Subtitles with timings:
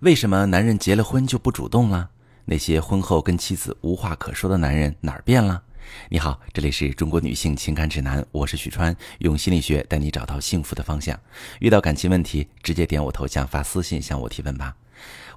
[0.00, 2.08] 为什么男人结了婚就不主动了？
[2.44, 5.60] 那些婚后跟妻子无话可说的男人哪儿变了？
[6.08, 11.18] 你好，这里是中国女性情感指南，我是许川，用心理学带你找到幸福的方向。
[11.58, 14.76] 遇到感情问题，直接点我头像发私信向我提问吧。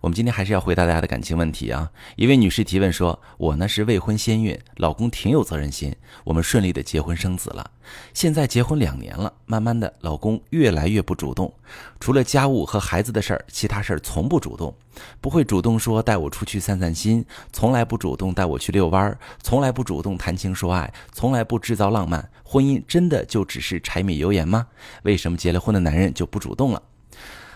[0.01, 1.91] 我们今天还是要回答大家的感情问题啊！
[2.15, 7.69] 一位女士提问说：“我呢是未婚先孕，老公挺有责任心，我们顺利的结婚生子了。
[8.11, 11.53] 现在结婚两年了，慢慢的，老公越来越不主动，
[11.99, 14.73] 除了家务和孩子的事儿，其他事儿从不主动，
[15.19, 17.23] 不会主动说带我出去散散心，
[17.53, 22.27] 从来不主动带我去遛弯儿，从来不主动谈情说爱，从来不制造浪漫。
[22.43, 24.65] 婚姻真的就只是柴米油盐吗？
[25.03, 26.81] 为什么结了婚的男人就不主动了？”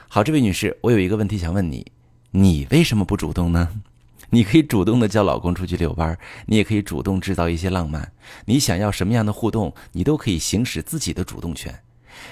[0.08, 1.91] 好，这位女士，我有一个问题想问你。
[2.32, 3.82] 你为什么不主动呢？
[4.30, 8.12] 你可以主动的叫老公出去遛弯，你也可以主动制造一些浪漫。
[8.45, 11.78] 你想要什么样的互动，你都可以行使自己的主动权。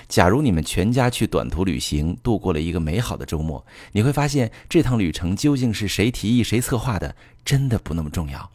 [0.08, 8.50] 假如你们全家去短途旅行，度过了一个美好的周末，你会发现这趟旅程究竟是谁提议、谁策划的，真的不那么重要。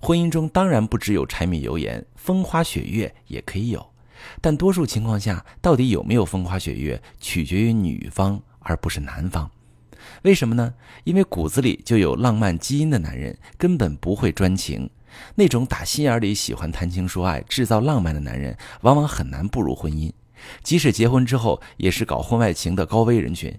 [0.00, 3.86] 婚姻中当然不只有柴米油盐，风花雪月也可以有，
[4.40, 9.50] 但多数情况下，到底有没有风花雪月，取决于女方而不是男方。
[10.22, 10.74] 为什么呢？
[11.04, 14.88] 因为骨子里就有浪漫基因的男人根本不会专情，
[15.34, 20.12] 那种打心眼里喜欢谈情说爱、制造浪漫的男人，往往很难步入婚姻。
[20.62, 23.58] 即使结婚之后，也是搞婚外情的高危人群。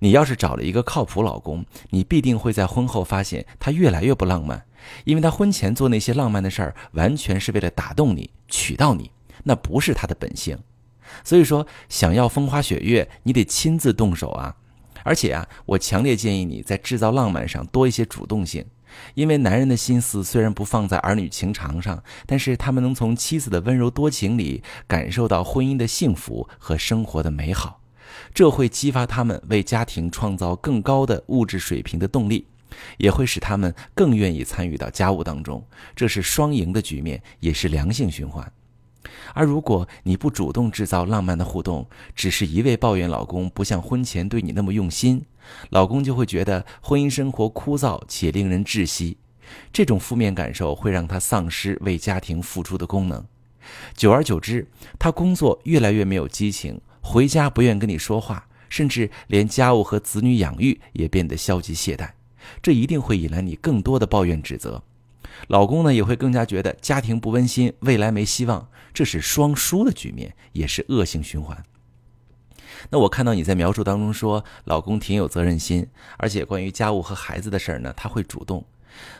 [0.00, 4.64] 你要是找了一个靠谱老公，你必定会在婚后发现他越来越不浪漫，
[5.04, 9.10] 因为他婚前做那些浪漫的事儿，完全是为了打动你、娶到你，
[9.44, 10.58] 那不是他的本性。
[11.24, 14.56] 所以说，想要风花雪月，你得亲自动手啊！
[15.04, 18.64] 而且啊，我强烈建议你在制造浪漫上多一些主动性，
[19.14, 27.80] 因为男人的心思虽然不放在儿女情长上，但是他们能从妻子的温柔多情里感受到婚姻的幸福和生活的美好，
[28.32, 32.46] 这会激发他们为家庭创造更高的物质水平的动力，
[32.98, 38.50] 也会使他们更愿意参与到家务当中，这是双赢的局面，也是良性循环。
[39.34, 45.24] 而如果你不主动制造浪漫的互动，只是一味抱怨老公不像婚前对你那么用心，
[45.70, 49.16] 老公就会觉得婚姻生活枯燥且令人窒息。
[49.72, 53.24] 这种负面感受会让他丧失为家庭付出的功能，
[53.94, 54.66] 久而久之，
[54.98, 62.08] 他工作越来越没有激情，回家不愿跟你说话，甚至连家务和子女养育也变得消极懈怠。
[62.62, 64.82] 这一定会引来你更多的抱怨指责。
[65.48, 71.62] 老公呢也会更加觉得家庭不温馨，未来没希望，这是双输的局面，也是恶性循环。
[72.90, 78.64] 那我看到你在描述当中说，老公挺有责任心，而且关于家务和孩子的事儿呢，他会主动。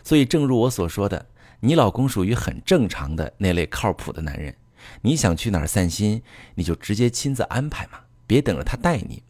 [0.02, 1.26] 所以正如我所说的，
[1.60, 4.54] 你老公属于很正常的那类靠谱的男人。
[5.02, 6.22] 你想去哪儿散心，
[6.56, 9.22] 你就直接亲自安排嘛，别等着他带你。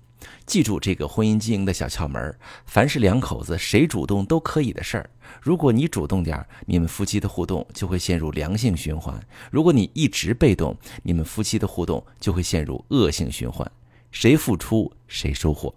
[0.53, 5.09] 记住这个婚姻经营的小窍门：凡是两口子谁主动都可以的事儿，
[5.41, 9.15] 如果你主动点你们夫妻的互动就会陷入良性循环；
[9.51, 13.67] 如果你一直被动，你们夫妻的互动就会陷入恶性循环。
[14.11, 15.75] 谁付出谁收获。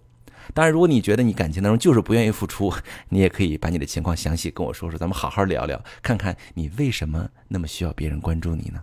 [0.52, 2.70] 当然，如果你觉得你感情当中就是不愿意付出，
[3.08, 8.82] 你也可以把你的情况详细跟我说说，咱们好好聊聊，看看你为什么那么需要别人关注你呢？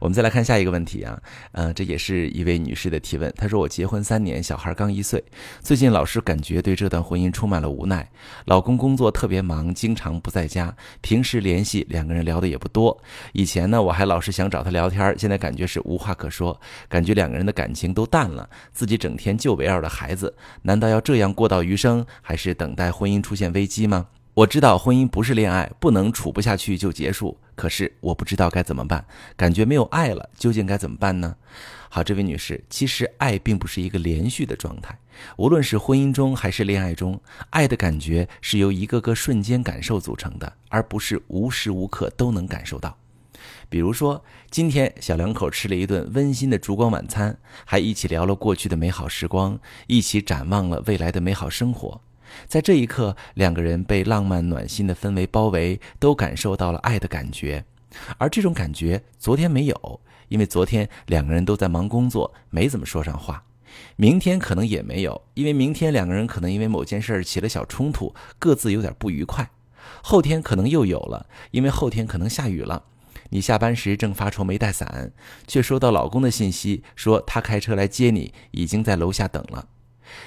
[0.00, 1.20] 我们再来看下一个问题啊，
[1.52, 3.32] 呃，这也是一位女士的提问。
[3.36, 5.22] 她说：“我结婚三年，小孩刚一岁，
[5.60, 8.08] 最近老是感觉对这段婚姻充满了无奈。
[8.46, 12.96] 老公工作特别忙，经常不在家，平时联系两个人聊的也不多。
[13.32, 18.48] 以前呢，我还老是想找他聊天，现在感觉是无话可说，感觉两个人的感情都淡了。
[18.72, 24.06] 自己整天就围绕着孩子，难道要这样过到余生，还是等待婚姻出现危机吗？”
[24.40, 27.36] 我知道婚姻不是恋爱，不能处不下去就结束。
[27.54, 29.04] 可是我不知道该怎么办，
[29.36, 31.36] 感觉没有爱了，究竟该怎么办呢？
[31.90, 34.98] 好，这位女士，其实爱并不是一个连续的状态，
[35.36, 42.96] 无论是婚姻中还是恋爱中，爱的感觉是由一个个瞬间感受组成的，而不是无时无刻都能感受到。
[43.68, 47.36] 比如说，今天小两口吃了一顿温馨的烛光晚餐，
[47.66, 52.00] 还一起聊了过去的美好时光，一起展望了未来的美好生活。
[52.46, 57.64] 在这一刻，两个人被浪漫暖心的氛围包围，都感受到了爱的感觉。
[58.18, 63.42] 而这种感觉昨天没有，因为昨天两个人都在忙工作，没怎么说上话。
[63.96, 69.50] 明天可能也没有，因为明天两个人可能因为某件事起了小冲突，各自有点不愉快。
[70.02, 72.84] 后天可能又有了，因为后天可能下雨了。
[73.30, 75.12] 你下班时正发愁没带伞，
[75.46, 79.66] 却收到老公的信息，说他开车来接你，已经在楼下等了。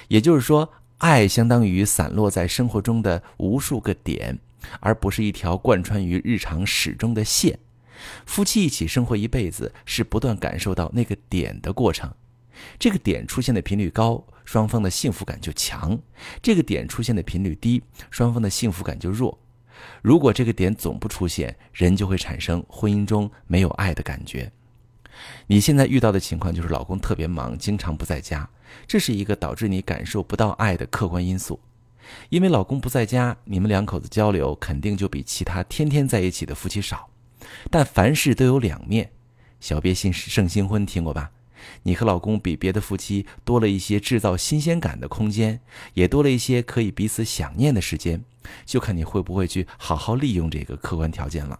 [0.08, 0.70] 也就是说。
[1.04, 4.38] 爱相当于散落在生活中的无数个点，
[4.80, 7.58] 而不是一条贯穿于日常始终的线。
[8.24, 12.10] 夫妻一起生活一辈子，是不断感受到那个点的过程。
[12.78, 15.98] 这个点出现的频率高，双方的幸福感就强；
[16.40, 19.38] 这个点出现的频率低，双方的幸福感就弱。
[20.00, 24.50] 如果这个点总不出现，人就会产生婚姻中没有爱的感觉。
[25.46, 28.48] 你现在遇到的情况就是老公特别忙，经常不在家，
[28.86, 31.60] 这是一个导致你感受不到爱的客观因素。
[32.28, 37.08] 因为老公不在家，你们两口子交流肯定就比其他天天在一起的夫妻少。
[37.70, 39.10] 但凡事都有两面，
[39.60, 41.30] 小别新胜新婚听过吧？
[41.84, 45.60] 你和老公比别的夫妻多了一些制造新鲜感的空间，
[45.94, 48.22] 也多了一些可以彼此想念的时间，
[48.66, 51.58] 就看你会不会去好好利用这个客观条件了。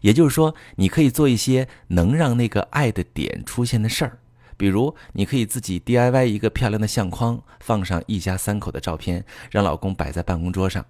[0.00, 4.18] 也就是说，你可以做一些能让那个爱的点出现的事儿，
[4.56, 10.82] 比如你可以自己 DIY 一个漂亮的相框，放上一家三口的照片，让老公摆在办公桌上；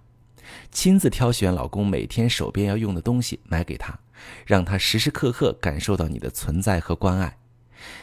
[0.71, 3.99] 亲自挑选老公每天手边要用的东西买给他，
[4.45, 7.37] 让他时时刻刻感受到你的存在和关爱。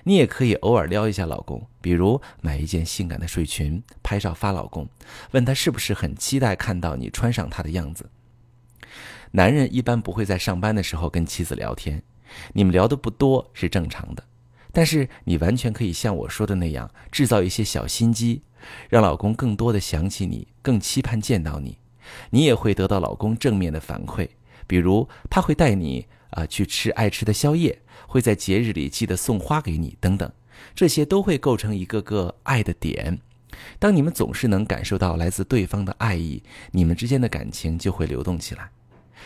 [0.04, 4.88] 你也可以偶尔撩一下老公，比如买一件性感的睡裙，拍照发老公，
[5.32, 8.08] 问他是不是很期待看到你穿上它的样子。
[9.36, 12.02] 男人一般不会在上班的时候跟妻子聊天，
[12.54, 14.24] 你们聊的不多是正常的。
[14.72, 18.40] 但是你完全可以像我说的那样，制造一些小心机，
[18.88, 21.76] 让老公更多的想起你，更期盼见到你。
[22.30, 24.26] 你也会得到老公正面的反馈，
[24.66, 30.32] 比如他会带你啊去吃爱吃的宵夜，会在节日里记得送花给你等等，
[30.74, 33.20] 这些都会构成一个个爱的点。
[33.78, 38.70] 当你们总是能感受到来自对方的爱意，你们之间的感情就会流动起来。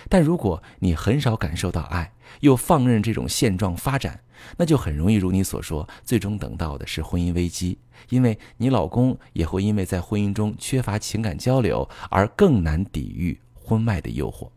[0.09, 4.21] 但如果你很少感受到爱，又放任这种现状发展，
[4.57, 7.79] 那就很容易如你所说，最终等到的是婚姻危机。
[8.09, 14.49] 因为你老公也会因为在婚姻中缺乏情感交流，而更难抵御婚外的诱惑。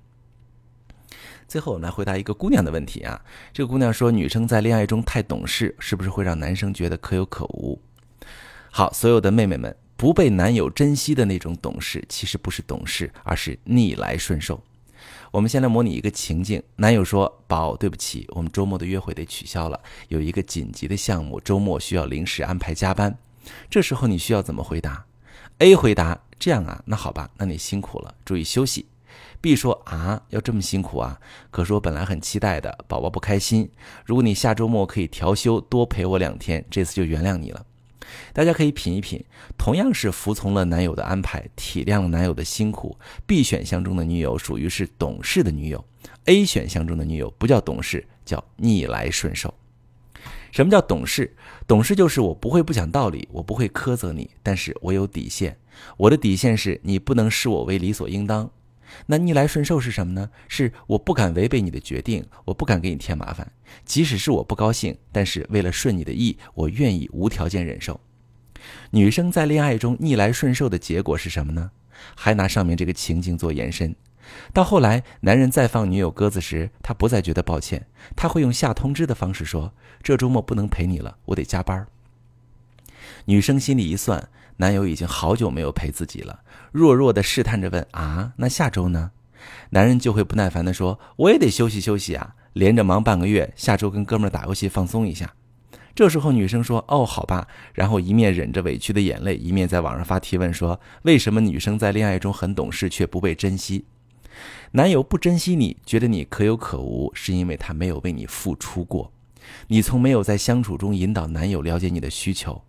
[1.46, 3.22] 最后，我们来回答一个姑娘的问题啊。
[3.52, 7.80] 这个姑娘说，女生在恋爱中太懂事，是不是会让男生觉得可有可无？
[8.72, 14.64] 好，所有的妹妹们，不被男友珍惜的那种懂事，其实不是懂事，而是逆来顺受。
[15.32, 23.18] 我们先来模拟一个情境：男友说：“宝，对不起，我们周末的约会得取消了，有一个紧急的项目，周末需要临时安排加班。”
[23.70, 25.06] 这时候你需要怎么回答
[25.60, 28.86] ？A 回答：“这样啊，那好吧，那你辛苦了，注意休息。
[29.42, 31.20] ”B 说：“啊，要这么辛苦啊？
[31.52, 33.70] 可是我本来很期待的，宝宝不开心。
[34.06, 37.66] 如果你下周末可以调休，多陪我两天，这次就原谅你了。”
[38.34, 39.24] 大家可以品一品，
[39.58, 42.98] 同样是服从了男友的安排，体谅了男友的辛苦。
[43.26, 45.84] B 选项中的女友属于是懂事的女友
[46.26, 49.54] ，A 选项中的女友不叫懂事，叫逆来顺受。
[50.52, 51.36] 什么叫懂事？
[51.68, 55.58] 懂事就是我不会不讲道理，我不会苛责你，但是我有底线。
[55.98, 58.52] 我的底线是你不能视我为理所应当。
[59.08, 60.30] 那逆来顺受是什么呢？
[60.48, 63.52] 是我不敢违背你的决定，我不敢给你添麻烦，
[63.86, 68.00] 即使是我不高兴，但是为了顺你的意，我愿意无条件忍受。
[68.92, 71.72] 女生在恋爱中逆来顺受的结果是什么呢？
[72.16, 73.96] 还拿上面这个情境做延伸，
[74.54, 81.86] 到后来男人再放女友鸽子时，他不再觉得抱歉，他会用下通知的方式说：“这周末不能陪你了，我得加班。”
[83.26, 84.30] 女生心里一算。
[84.58, 86.42] 男友已经好久没有陪自己了，
[86.74, 89.12] 弱弱的试探着问：“啊，那下周呢？”
[89.70, 95.34] 男人就会不耐烦地说：“我也得休息休息啊，连着忙半个月，下周跟哥们儿打游戏放松一下。”
[95.94, 103.86] 这时候女生说：“哦，好吧。”然后一面忍着委屈的眼泪，一面在网上发提问说：“为什么女生在恋爱中很懂事却不被珍惜？
[104.72, 109.12] 男友不珍惜你，觉得你可有可无，是因为他没有为你付出过，
[109.68, 112.60] 你从没有在相处中引导男友了解你的需求。”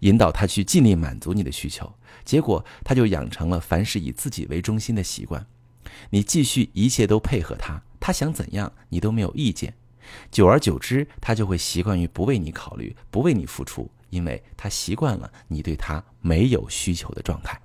[0.00, 1.92] 引导他去尽力满足你的需求，
[2.24, 5.46] 结果他就养成了凡事以自己为中心的习惯。
[6.10, 9.74] 你继续一切都配合他，他想怎样你都没有意见。
[10.30, 17.60] 久而久之，他就会习惯于不为你考虑，不为你付出，因为他习惯了你对他没有需求的状态。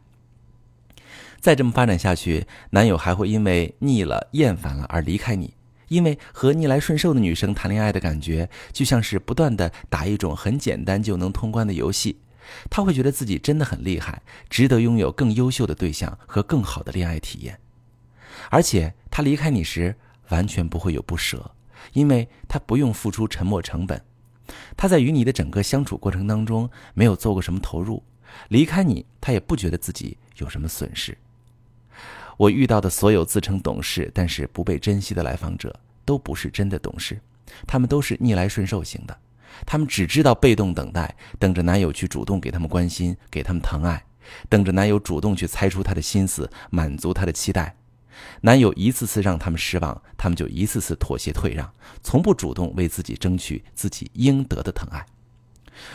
[1.40, 5.54] 再这么发展下去，男友还会因为腻了、厌烦了而离开你。
[5.90, 12.20] 因为和逆来顺受的女生谈恋爱的感觉，就像是不断的打一种很简单就能通关的游戏，
[12.70, 17.60] 他会觉得自己真的很厉害，值得拥有更优秀的对象和更好的恋爱体验。
[18.50, 19.96] 而且他离开你时，
[20.30, 21.52] 完全不会有不舍，
[21.94, 24.02] 因为他不用付出沉没成本，
[24.78, 28.04] 他在与你的整个相处过程当中没有做过什么投入，
[28.48, 31.18] 离开你，他也不觉得自己有什么损失。
[32.40, 37.20] 我遇到的所有自称懂事但是不被珍惜的来访者，都不是真的懂事，
[37.68, 39.18] 他们都是逆来顺受型的，
[39.66, 44.06] 他们只知道被动等待，等着男友去主动给他们关心，给他们疼爱，
[44.48, 47.76] 等着男友主动去猜出他的心思，满足他的期待。
[48.40, 51.70] 男友一次次让他们失望，他们就一次次妥协退让，
[52.02, 55.06] 从不主动为自己争取自己应得的疼爱。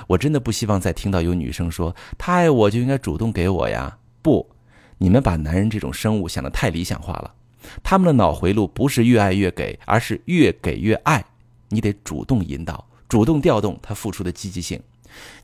[0.08, 3.98] 我真的不希望再听到有女生说他爱我就应该主动给我呀。
[4.20, 4.53] 不，
[4.98, 7.34] 你们把男人这种生物想得太理想化了。
[7.82, 11.24] 他们的脑回路不是越爱越给，而是越给越爱。
[11.70, 14.80] 你得主动引导，主动调动他付出的积极性。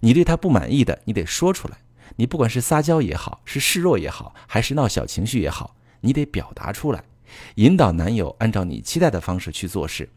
[0.01, 1.79] 你对他不满意的，你得说出来。
[2.17, 7.05] 你不管是撒娇也好，是示弱也好，还是闹小情绪也好，你得表达出来，
[7.55, 10.09] 引导男友按照你期待的方式去做事。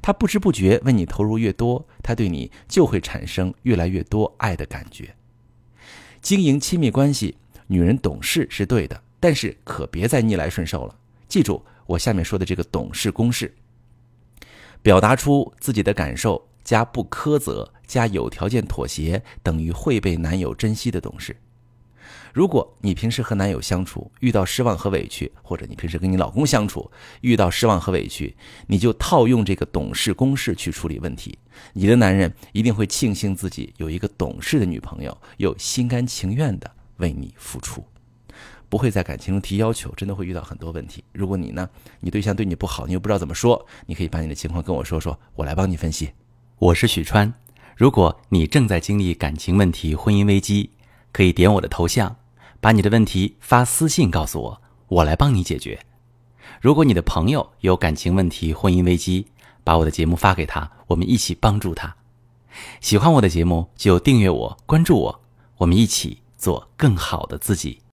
[0.00, 5.14] 他不知不觉为你投入越多，他对你就会产生越来越多爱的感觉。
[6.22, 7.36] 经营亲密关系，
[7.72, 10.94] 女人懂事是对的，但是可别再逆来顺受了。
[11.26, 13.54] 记住我下面说的这个懂事公式：
[14.82, 21.34] 表达出自己的感受，加不苛责，加有条件妥协，等于会被男友珍惜的懂事。
[22.34, 26.90] 如果你平时和男友相处遇到失望和委屈，或者你平时跟你老公相处
[27.22, 28.36] 遇到失望和委屈，
[28.66, 31.38] 你就套用这个懂事公式去处理问题，
[31.72, 36.70] 你的男人一定会庆幸自己有一个懂事的女朋友，又心甘情愿的
[37.02, 37.84] 为你付出，
[38.70, 41.04] 不会在感情中提要求，真的会遇到很多问题。
[41.12, 41.68] 如果你呢，
[42.00, 46.10] 你对象对你不好，你又不知道怎么说，你可以把你的情况跟我说说，我来帮你分析。
[46.58, 47.34] 我是许川，
[47.76, 50.70] 如果你正在经历感情问题、婚姻危机，
[51.12, 52.16] 可以点我的头像。
[52.60, 55.80] 把你的问题发私信告诉我，我来帮你解决。
[56.60, 59.26] 如果你的朋友有感情问题、婚姻危机，
[59.64, 61.96] 把我的节目发给他，我们一起帮助他。
[62.80, 65.20] 喜欢我的节目就订阅我、关注我，
[65.56, 67.82] 我们一起做更好的自己。